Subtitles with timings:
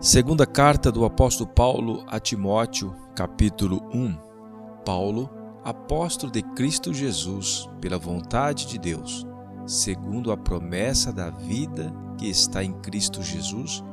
[0.00, 4.16] Segunda carta do apóstolo Paulo a Timóteo, capítulo 1.
[4.82, 5.28] Paulo,
[5.62, 9.26] apóstolo de Cristo Jesus, pela vontade de Deus,
[9.66, 13.84] segundo a promessa da vida que está em Cristo Jesus,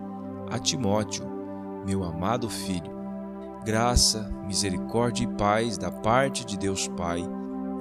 [0.49, 1.25] a Timóteo,
[1.85, 2.95] meu amado filho.
[3.65, 7.21] Graça, misericórdia e paz da parte de Deus Pai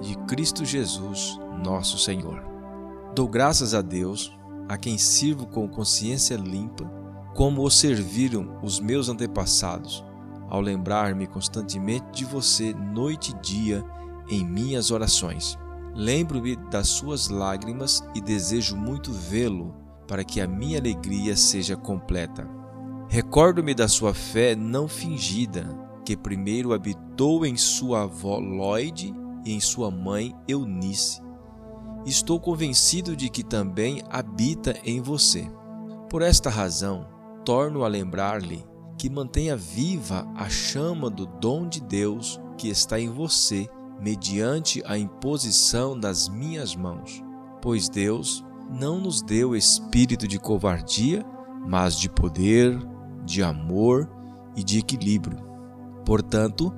[0.03, 2.43] e de Cristo Jesus, nosso Senhor.
[3.15, 4.37] Dou graças a Deus,
[4.69, 7.06] a quem sirvo com consciência limpa
[7.37, 10.03] como o serviram os meus antepassados,
[10.49, 13.85] ao lembrar-me constantemente de você noite e dia
[14.31, 15.59] em minhas orações.
[15.95, 19.75] Lembro-me das suas lágrimas e desejo muito vê-lo
[20.09, 22.49] para que a minha alegria seja completa.
[23.09, 25.69] Recordo-me da sua fé não fingida,
[26.07, 31.21] que primeiro habitou em sua avó Lloyd e em sua mãe Eunice.
[32.07, 35.51] Estou convencido de que também habita em você.
[36.09, 37.16] Por esta razão,
[37.47, 38.67] torno a lembrar-lhe
[38.99, 43.69] que mantenha viva a chama do dom de Deus que está em você,
[44.01, 47.23] mediante a imposição das minhas mãos.
[47.63, 51.25] Pois Deus não nos deu espírito de covardia,
[51.65, 52.77] mas de poder,
[53.25, 54.11] de amor
[54.57, 55.39] e de equilíbrio.
[56.05, 56.75] Portanto,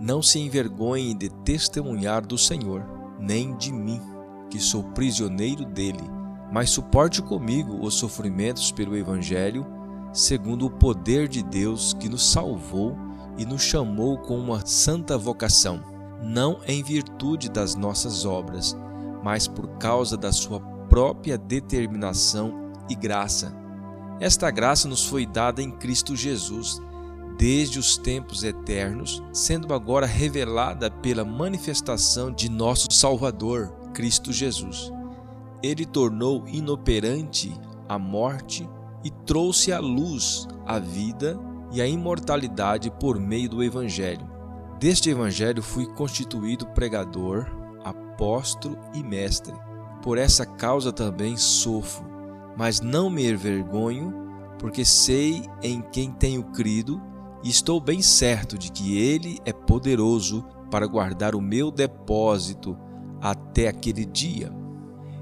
[0.00, 2.84] não se envergonhe de testemunhar do Senhor,
[3.18, 4.00] nem de mim,
[4.48, 6.04] que sou prisioneiro dele,
[6.52, 9.81] mas suporte comigo os sofrimentos pelo Evangelho
[10.12, 12.96] segundo o poder de Deus que nos salvou
[13.38, 15.82] e nos chamou com uma santa vocação,
[16.22, 18.76] não em virtude das nossas obras,
[19.22, 23.56] mas por causa da sua própria determinação e graça.
[24.20, 26.80] Esta graça nos foi dada em Cristo Jesus,
[27.38, 34.92] desde os tempos eternos, sendo agora revelada pela manifestação de nosso Salvador, Cristo Jesus.
[35.62, 37.52] Ele tornou inoperante
[37.88, 38.68] a morte
[39.04, 41.38] e trouxe à luz a vida
[41.72, 44.30] e a imortalidade por meio do Evangelho.
[44.78, 47.46] Deste Evangelho fui constituído pregador,
[47.84, 49.54] apóstolo e mestre.
[50.02, 52.04] Por essa causa também sofro,
[52.56, 54.12] mas não me envergonho,
[54.58, 57.00] porque sei em quem tenho crido
[57.42, 62.76] e estou bem certo de que Ele é poderoso para guardar o meu depósito
[63.20, 64.52] até aquele dia.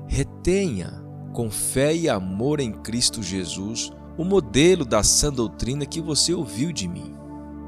[0.07, 1.00] Retenha
[1.33, 6.73] com fé e amor em Cristo Jesus, o modelo da sã doutrina que você ouviu
[6.73, 7.15] de mim.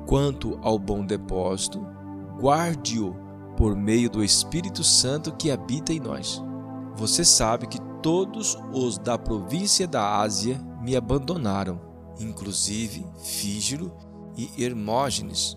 [0.06, 1.86] Quanto ao bom depósito,
[2.40, 3.16] guarde-o
[3.56, 6.42] por meio do Espírito Santo que habita em nós.
[6.96, 11.80] Você sabe que todos os da província da Ásia me abandonaram,
[12.18, 13.92] inclusive Fígiro
[14.36, 15.56] e Hermógenes.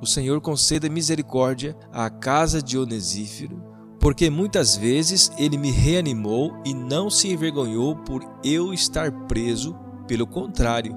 [0.00, 3.60] O Senhor conceda misericórdia à casa de Onesífero,
[4.00, 9.76] porque muitas vezes ele me reanimou e não se envergonhou por eu estar preso,
[10.06, 10.96] pelo contrário,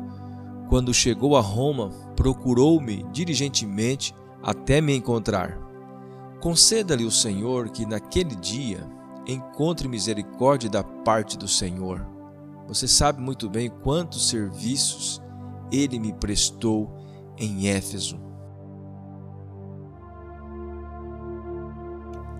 [0.70, 5.58] quando chegou a Roma, procurou-me diligentemente até me encontrar.
[6.40, 8.90] Conceda-lhe o Senhor que naquele dia
[9.28, 12.08] encontre misericórdia da parte do Senhor.
[12.68, 15.22] Você sabe muito bem quantos serviços
[15.72, 16.90] ele me prestou
[17.38, 18.20] em Éfeso.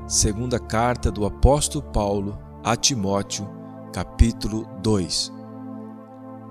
[0.08, 3.48] Segunda carta do apóstolo Paulo a Timóteo,
[3.94, 5.32] capítulo 2.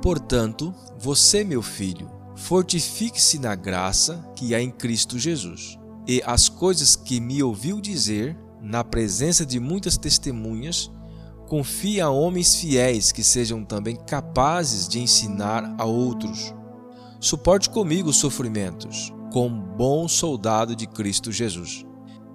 [0.00, 5.78] Portanto, você, meu filho, fortifique-se na graça que há em Cristo Jesus.
[6.06, 10.90] E as coisas que me ouviu dizer, na presença de muitas testemunhas,
[11.46, 16.54] confie a homens fiéis que sejam também capazes de ensinar a outros.
[17.20, 21.84] Suporte comigo os sofrimentos, como bom soldado de Cristo Jesus.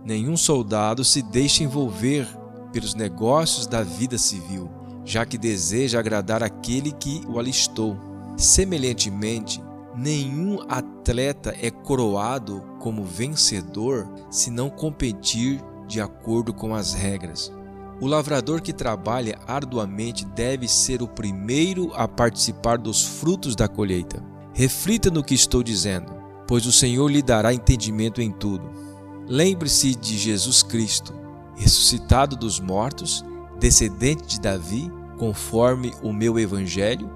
[0.06, 2.28] Nenhum soldado se deixa envolver
[2.72, 4.70] pelos negócios da vida civil,
[5.04, 7.98] já que deseja agradar aquele que o alistou.
[8.38, 9.64] Semelhantemente,
[9.96, 17.52] nenhum atleta é coroado como vencedor se não competir de acordo com as regras.
[18.00, 24.22] O lavrador que trabalha arduamente deve ser o primeiro a participar dos frutos da colheita.
[24.54, 26.14] Reflita no que estou dizendo,
[26.48, 28.85] pois o Senhor lhe dará entendimento em tudo.
[29.28, 31.14] Lembre-se de Jesus Cristo,
[31.56, 33.26] ressuscitado dos mortos,
[33.60, 37.10] descendente de Davi, conforme o meu evangelho,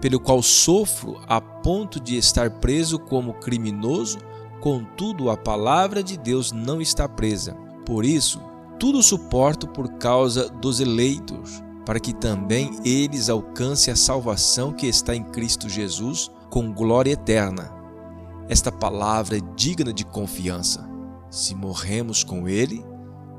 [0.00, 4.18] pelo qual sofro a ponto de estar preso como criminoso,
[4.60, 7.54] contudo a palavra de Deus não está presa.
[7.84, 8.40] Por isso,
[8.78, 15.16] tudo suporto por causa dos eleitos, para que também eles alcancem a salvação que está
[15.16, 17.72] em Cristo Jesus com glória eterna.
[18.48, 20.95] Esta palavra é digna de confiança.
[21.36, 22.82] Se morremos com Ele,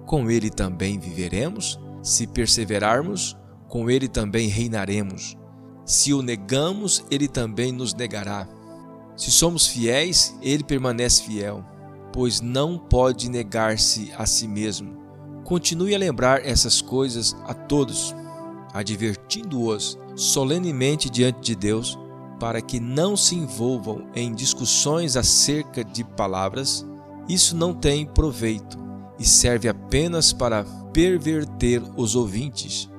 [0.06, 1.80] com Ele também viveremos.
[2.04, 3.36] Se perseverarmos,
[3.68, 5.36] com Ele também reinaremos.
[5.84, 8.48] Se o negamos, Ele também nos negará.
[9.16, 11.66] Se somos fiéis, ele permanece fiel,
[12.14, 14.96] pois não pode negar-se a si mesmo.
[15.44, 18.16] Continue a lembrar essas coisas a todos,
[18.76, 21.98] advertindo-os solenemente diante de Deus,
[22.40, 26.86] para que não se envolvam em discussões acerca de palavras.
[27.28, 28.78] Isso não tem proveito
[29.20, 30.64] e serve apenas para
[30.94, 32.90] perverter os ouvintes.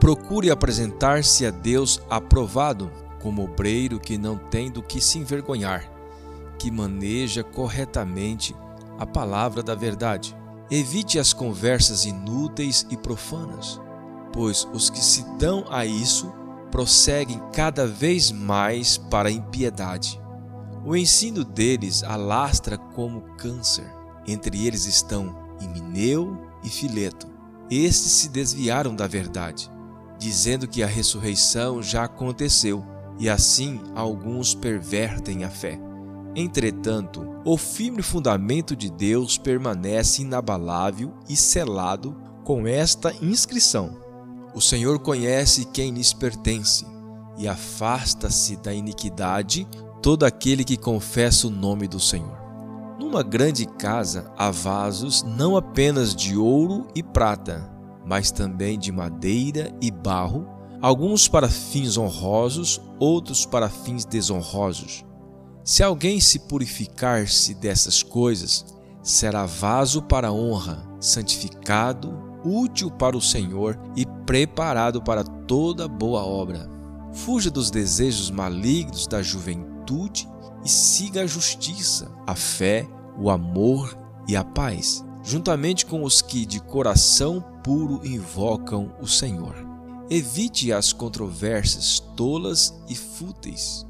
[0.00, 2.90] Procure apresentar-se a Deus aprovado,
[3.20, 5.90] como obreiro que não tem do que se envergonhar,
[6.58, 8.54] que maneja corretamente
[8.98, 10.36] a palavra da verdade.
[10.70, 13.80] Evite as conversas inúteis e profanas,
[14.32, 16.32] pois os que se dão a isso
[16.70, 20.20] prosseguem cada vez mais para a impiedade.
[20.86, 23.92] O ensino deles alastra como câncer.
[24.24, 27.26] Entre eles estão Himeneu e Fileto.
[27.68, 29.68] Estes se desviaram da verdade,
[30.16, 32.86] dizendo que a ressurreição já aconteceu,
[33.18, 35.76] e assim alguns pervertem a fé.
[36.36, 43.98] Entretanto, o firme fundamento de Deus permanece inabalável e selado com esta inscrição:
[44.54, 46.86] O Senhor conhece quem lhes pertence,
[47.36, 49.66] e afasta-se da iniquidade
[50.06, 52.38] todo aquele que confessa o nome do Senhor.
[52.96, 57.68] Numa grande casa há vasos não apenas de ouro e prata,
[58.06, 60.46] mas também de madeira e barro,
[60.80, 65.04] alguns para fins honrosos, outros para fins desonrosos.
[65.64, 68.64] Se alguém se purificar-se dessas coisas,
[69.02, 76.70] será vaso para honra, santificado, útil para o Senhor e preparado para toda boa obra.
[77.12, 79.74] Fuja dos desejos malignos da juventude
[80.64, 82.88] e siga a justiça, a fé,
[83.18, 83.96] o amor
[84.28, 89.54] e a paz, juntamente com os que de coração puro invocam o Senhor.
[90.10, 93.86] Evite as controvérsias tolas e fúteis,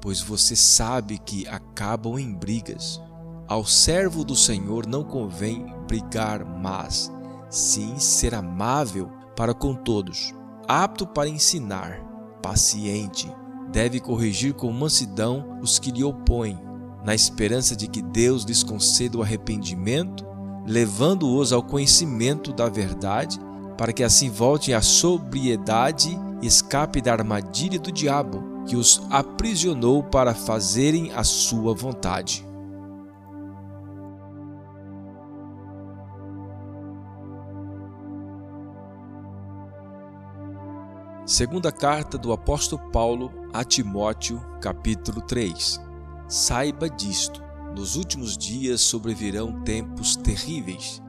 [0.00, 3.00] pois você sabe que acabam em brigas.
[3.48, 7.12] Ao servo do Senhor não convém brigar, mas
[7.48, 10.34] sim ser amável para com todos,
[10.66, 12.00] apto para ensinar,
[12.42, 13.32] paciente,
[13.76, 16.58] deve corrigir com mansidão os que lhe opõem,
[17.04, 20.24] na esperança de que Deus lhes conceda o arrependimento,
[20.66, 23.38] levando-os ao conhecimento da verdade
[23.76, 30.02] para que assim voltem à sobriedade e escape da armadilha do diabo, que os aprisionou
[30.02, 32.46] para fazerem a sua vontade.
[41.26, 45.80] Segunda carta do apóstolo Paulo a Timóteo, capítulo 3.
[46.28, 47.42] Saiba disto:
[47.74, 51.02] nos últimos dias sobrevirão tempos terríveis.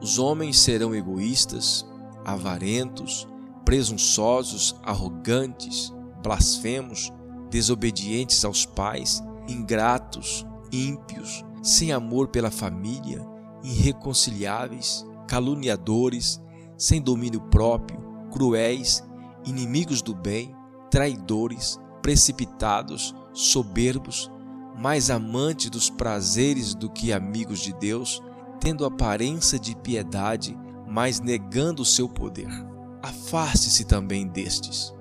[0.00, 1.86] Os homens serão egoístas,
[2.24, 3.28] avarentos,
[3.64, 5.94] presunçosos, arrogantes,
[6.24, 7.12] blasfemos,
[7.48, 13.24] desobedientes aos pais, ingratos, ímpios, sem amor pela família,
[13.62, 16.42] irreconciliáveis, caluniadores,
[16.76, 18.00] sem domínio próprio,
[18.32, 19.04] cruéis,
[19.46, 20.52] inimigos do bem,
[20.90, 24.30] traidores, precipitados, soberbos,
[24.76, 28.22] mais amantes dos prazeres do que amigos de Deus,
[28.60, 30.58] tendo aparência de piedade,
[30.88, 32.48] mas negando o seu poder.
[33.02, 34.92] Afaste-se também destes.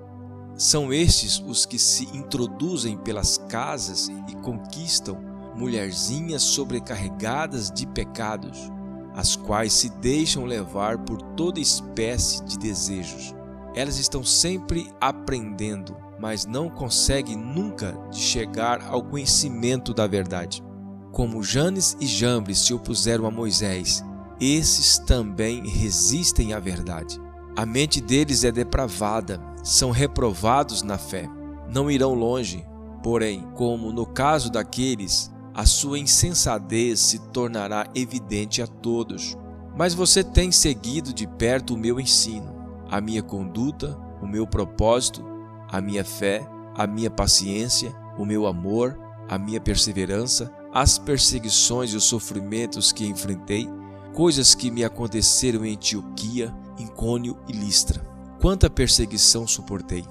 [0.55, 5.17] São estes os que se introduzem pelas casas e conquistam
[5.55, 8.71] mulherzinhas sobrecarregadas de pecados,
[9.15, 13.35] as quais se deixam levar por toda espécie de desejos.
[13.75, 20.63] Elas estão sempre aprendendo, mas não conseguem nunca chegar ao conhecimento da verdade.
[21.11, 24.03] Como Janes e Jambres se opuseram a Moisés
[24.41, 27.21] esses também resistem à verdade.
[27.55, 31.29] A mente deles é depravada, são reprovados na fé,
[31.71, 32.65] não irão longe.
[33.03, 39.37] Porém, como no caso daqueles, a sua insensatez se tornará evidente a todos.
[39.77, 42.51] Mas você tem seguido de perto o meu ensino,
[42.89, 45.23] a minha conduta, o meu propósito,
[45.71, 48.99] a minha fé, a minha paciência, o meu amor,
[49.29, 53.67] a minha perseverança, as perseguições e os sofrimentos que enfrentei
[54.13, 58.05] coisas que me aconteceram em Antioquia, Incônio e Listra.
[58.39, 60.03] Quanta perseguição suportei,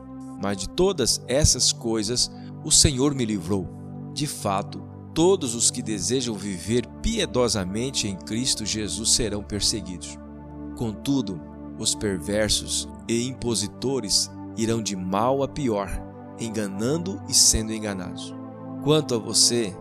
[0.43, 2.31] mas de todas essas coisas
[2.64, 3.69] o Senhor me livrou.
[4.14, 10.19] De fato, todos os que desejam viver piedosamente em Cristo Jesus serão perseguidos.
[10.76, 11.40] Contudo,
[11.79, 14.31] os perversos e impositores
[14.62, 15.88] irão de mal a pior,
[16.38, 18.35] enganando e sendo enganados.
[18.83, 19.75] Quanto a você,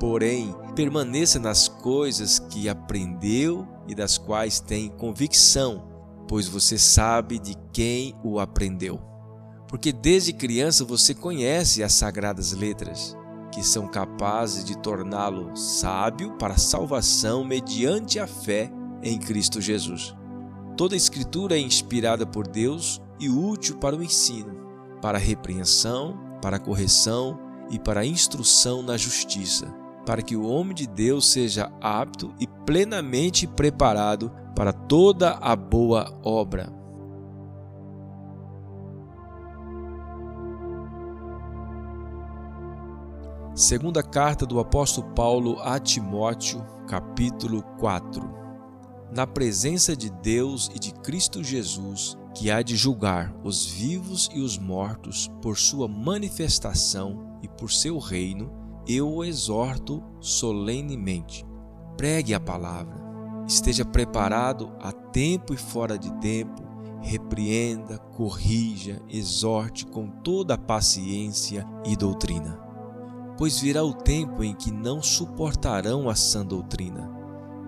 [0.00, 5.84] porém, permaneça nas coisas que aprendeu e das quais tem convicção,
[6.26, 9.00] pois você sabe de quem o aprendeu.
[9.68, 13.16] Porque desde criança você conhece as sagradas letras,
[13.52, 18.68] que são capazes de torná-lo sábio para a salvação mediante a fé
[19.00, 20.14] em Cristo Jesus.
[20.76, 24.54] Toda a Escritura é inspirada por Deus e útil para o ensino,
[25.00, 27.38] para a repreensão, para a correção
[27.70, 29.66] e para a instrução na justiça,
[30.04, 36.18] para que o homem de Deus seja apto e plenamente preparado para toda a boa
[36.22, 36.72] obra.
[43.54, 48.28] Segunda carta do apóstolo Paulo a Timóteo, capítulo 4.
[49.12, 54.40] Na presença de Deus e de Cristo Jesus, que há de julgar os vivos e
[54.40, 58.50] os mortos por sua manifestação e por seu reino,
[58.86, 61.46] eu o exorto solenemente.
[61.96, 62.96] Pregue a palavra,
[63.46, 66.62] esteja preparado a tempo e fora de tempo,
[67.00, 72.64] repreenda, corrija, exorte com toda a paciência e doutrina
[73.36, 77.10] pois virá o tempo em que não suportarão a sã doutrina.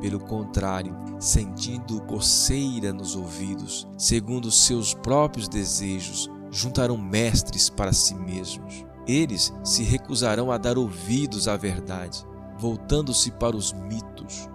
[0.00, 8.84] Pelo contrário, sentindo coceira nos ouvidos, segundo seus próprios desejos, juntarão mestres para si mesmos.
[9.06, 12.26] Eles se recusarão a dar ouvidos à verdade,
[12.58, 14.48] voltando-se para os mitos.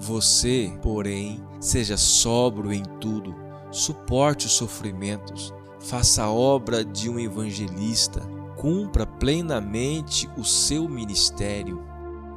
[0.00, 3.34] Você, porém, seja sóbrio em tudo,
[3.70, 8.20] suporte os sofrimentos, faça a obra de um evangelista,
[8.56, 11.84] cumpra plenamente o seu ministério.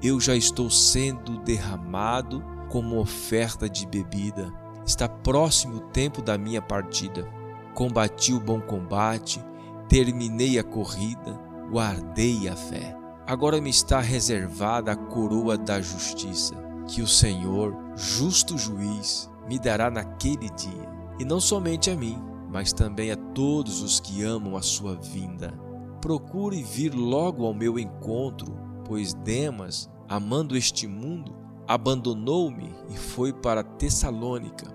[0.05, 4.53] Eu já estou sendo derramado como oferta de bebida.
[4.85, 7.27] Está próximo o tempo da minha partida.
[7.73, 9.43] Combati o bom combate,
[9.89, 12.95] terminei a corrida, guardei a fé.
[13.25, 16.53] Agora me está reservada a coroa da justiça,
[16.87, 20.87] que o Senhor, justo juiz, me dará naquele dia.
[21.19, 25.65] E não somente a mim, mas também a todos os que amam a sua vinda
[26.05, 31.35] procure vir logo ao meu encontro, pois Demas, amando este mundo,
[31.67, 34.67] abandonou-me e foi para Tessalônica.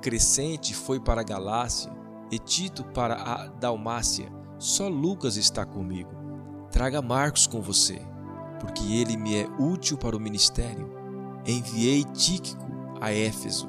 [0.00, 1.92] Crescente foi para a Galácia
[2.30, 4.32] e Tito para a Dalmácia.
[4.58, 6.10] Só Lucas está comigo.
[6.70, 8.00] Traga Marcos com você,
[8.60, 10.90] porque ele me é útil para o ministério.
[11.46, 12.66] Enviei Tíquico
[13.00, 13.68] a Éfeso.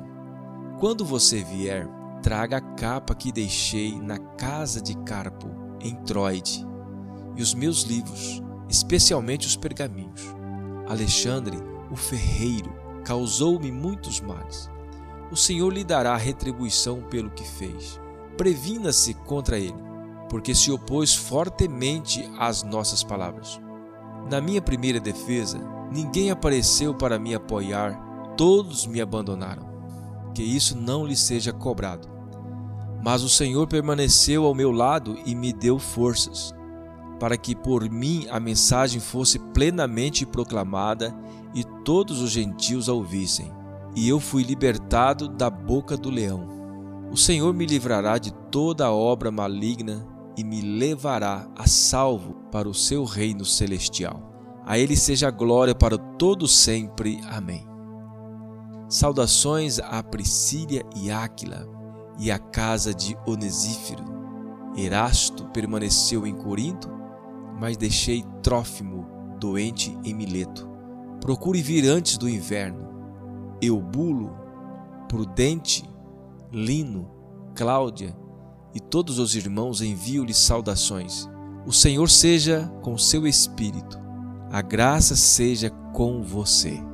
[0.80, 1.88] Quando você vier,
[2.22, 5.48] traga a capa que deixei na casa de Carpo,
[5.80, 6.66] em Troide
[7.36, 10.41] e os meus livros, especialmente os pergaminhos.
[10.92, 11.58] Alexandre,
[11.90, 12.70] o ferreiro,
[13.06, 14.70] causou-me muitos males.
[15.32, 17.98] O Senhor lhe dará retribuição pelo que fez.
[18.36, 19.82] Previna-se contra ele,
[20.30, 23.58] porque se opôs fortemente às nossas palavras.
[24.30, 27.94] Na minha primeira defesa, ninguém apareceu para me apoiar,
[28.36, 29.72] todos me abandonaram.
[30.36, 32.10] Que isso não lhe seja cobrado.
[33.02, 36.54] Mas o Senhor permaneceu ao meu lado e me deu forças
[37.22, 41.16] para que por mim a mensagem fosse plenamente proclamada
[41.54, 43.54] e todos os gentios a ouvissem.
[43.96, 46.48] E eu fui libertado da boca do leão.
[47.12, 50.04] O Senhor me livrará de toda obra maligna
[50.36, 54.34] e me levará a salvo para o seu reino celestial.
[54.66, 57.22] A ele seja glória para todo sempre.
[57.30, 57.68] Amém.
[58.90, 61.70] Saudações a Priscília e Áquila
[62.18, 64.06] e à casa de Onesífero.
[64.76, 67.01] Erasto permaneceu em Corinto
[67.62, 69.06] mas deixei Trófimo
[69.40, 70.68] doente em Mileto.
[71.22, 72.90] Procure vir antes do inverno.
[73.62, 74.36] Eubulo,
[75.08, 75.88] Prudente,
[76.52, 77.08] Lino,
[77.54, 78.18] Cláudia
[78.74, 81.30] e todos os irmãos envio-lhes saudações.
[81.64, 84.00] O Senhor seja com seu espírito.
[84.52, 86.91] A graça seja com você.